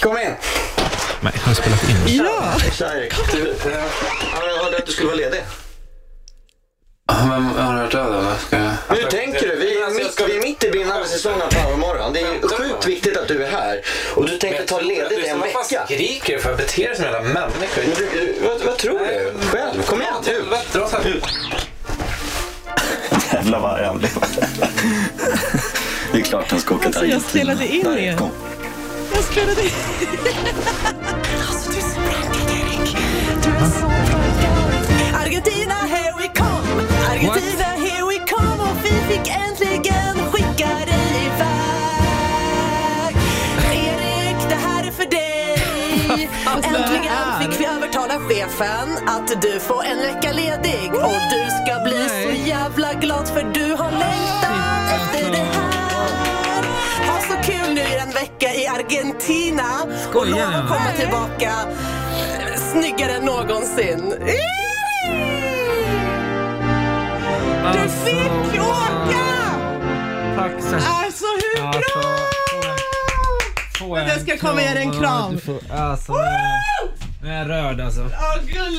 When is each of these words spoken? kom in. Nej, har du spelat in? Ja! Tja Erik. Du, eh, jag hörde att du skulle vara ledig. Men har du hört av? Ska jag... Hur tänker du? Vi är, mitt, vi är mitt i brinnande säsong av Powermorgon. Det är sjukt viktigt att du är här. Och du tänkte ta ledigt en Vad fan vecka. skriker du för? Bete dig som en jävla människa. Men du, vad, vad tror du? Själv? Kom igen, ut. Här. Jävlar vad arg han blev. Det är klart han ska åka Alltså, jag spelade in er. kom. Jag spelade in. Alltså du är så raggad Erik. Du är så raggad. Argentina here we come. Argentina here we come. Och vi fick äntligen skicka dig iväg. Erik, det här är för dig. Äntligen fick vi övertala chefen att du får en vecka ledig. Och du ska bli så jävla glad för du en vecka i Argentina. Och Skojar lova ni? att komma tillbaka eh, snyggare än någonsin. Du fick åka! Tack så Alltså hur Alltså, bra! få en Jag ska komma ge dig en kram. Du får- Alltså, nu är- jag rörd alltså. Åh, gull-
kom 0.00 0.18
in. 0.18 0.34
Nej, 1.20 1.32
har 1.42 1.48
du 1.50 1.54
spelat 1.54 1.88
in? 1.88 1.96
Ja! 2.16 2.52
Tja 2.72 2.94
Erik. 2.96 3.14
Du, 3.32 3.50
eh, 3.50 3.56
jag 4.56 4.64
hörde 4.64 4.76
att 4.76 4.86
du 4.86 4.92
skulle 4.92 5.06
vara 5.08 5.16
ledig. 5.16 5.40
Men 7.28 7.44
har 7.44 7.72
du 7.74 7.78
hört 7.80 7.94
av? 7.94 8.34
Ska 8.46 8.56
jag... 8.58 8.72
Hur 8.96 9.02
tänker 9.10 9.48
du? 9.48 9.56
Vi 9.56 9.80
är, 9.82 9.90
mitt, 9.90 10.20
vi 10.26 10.36
är 10.36 10.42
mitt 10.42 10.64
i 10.64 10.70
brinnande 10.70 11.08
säsong 11.08 11.40
av 11.42 11.48
Powermorgon. 11.62 12.12
Det 12.12 12.20
är 12.20 12.48
sjukt 12.48 12.86
viktigt 12.86 13.16
att 13.16 13.28
du 13.28 13.44
är 13.44 13.50
här. 13.50 13.80
Och 14.14 14.26
du 14.26 14.38
tänkte 14.38 14.64
ta 14.66 14.80
ledigt 14.80 15.26
en 15.26 15.40
Vad 15.40 15.48
fan 15.50 15.62
vecka. 15.70 15.84
skriker 15.84 16.32
du 16.32 16.38
för? 16.40 16.54
Bete 16.56 16.86
dig 16.86 16.96
som 16.96 17.04
en 17.04 17.12
jävla 17.12 17.28
människa. 17.28 17.80
Men 17.86 17.94
du, 17.96 18.34
vad, 18.42 18.60
vad 18.62 18.76
tror 18.76 18.98
du? 18.98 19.32
Själv? 19.50 19.82
Kom 19.82 20.02
igen, 20.02 20.14
ut. 20.26 20.92
Här. 20.92 21.20
Jävlar 23.34 23.60
vad 23.60 23.70
arg 23.70 23.84
han 23.84 23.98
blev. 23.98 24.10
Det 26.12 26.18
är 26.18 26.22
klart 26.22 26.50
han 26.50 26.60
ska 26.60 26.74
åka 26.74 26.86
Alltså, 26.86 27.06
jag 27.06 27.22
spelade 27.22 27.66
in 27.66 27.86
er. 27.98 28.16
kom. 28.16 28.30
Jag 29.18 29.24
spelade 29.24 29.62
in. 29.62 29.70
Alltså 31.48 31.70
du 31.70 31.76
är 31.76 31.82
så 31.82 32.00
raggad 32.00 32.50
Erik. 32.50 32.96
Du 33.42 33.50
är 33.50 33.70
så 33.80 33.86
raggad. 33.86 35.24
Argentina 35.26 35.74
here 35.74 36.14
we 36.18 36.28
come. 36.28 36.82
Argentina 37.10 37.64
here 37.64 38.04
we 38.08 38.18
come. 38.26 38.62
Och 38.62 38.76
vi 38.84 38.90
fick 39.14 39.28
äntligen 39.28 40.14
skicka 40.32 40.68
dig 40.68 41.26
iväg. 41.26 43.16
Erik, 43.72 44.48
det 44.48 44.54
här 44.54 44.86
är 44.86 44.90
för 44.90 45.10
dig. 45.10 45.58
Äntligen 46.54 47.40
fick 47.40 47.60
vi 47.60 47.64
övertala 47.66 48.18
chefen 48.18 48.88
att 49.06 49.42
du 49.42 49.60
får 49.60 49.84
en 49.84 49.98
vecka 49.98 50.32
ledig. 50.32 50.94
Och 50.94 51.20
du 51.30 51.42
ska 51.58 51.84
bli 51.84 52.08
så 52.22 52.48
jävla 52.48 52.92
glad 52.92 53.28
för 53.28 53.42
du 53.42 53.67
en 57.98 58.10
vecka 58.10 58.54
i 58.54 58.66
Argentina. 58.66 59.62
Och 59.84 59.92
Skojar 60.10 60.30
lova 60.30 60.50
ni? 60.50 60.56
att 60.56 60.68
komma 60.68 60.90
tillbaka 60.98 61.52
eh, 62.40 62.60
snyggare 62.72 63.12
än 63.12 63.24
någonsin. 63.24 64.14
Du 67.72 67.88
fick 67.88 68.60
åka! 68.60 69.28
Tack 70.36 70.52
så 70.60 70.74
Alltså 70.76 71.24
hur 71.24 71.66
Alltså, 71.66 71.98
bra! 71.98 72.18
få 73.78 73.96
en 73.96 74.08
Jag 74.08 74.20
ska 74.20 74.36
komma 74.48 74.62
ge 74.62 74.68
dig 74.74 74.82
en 74.82 74.92
kram. 75.00 75.32
Du 75.34 75.40
får- 75.40 75.60
Alltså, 75.76 76.12
nu 77.22 77.28
är- 77.28 77.38
jag 77.38 77.48
rörd 77.50 77.80
alltså. 77.80 78.00
Åh, 78.00 78.42
gull- 78.46 78.58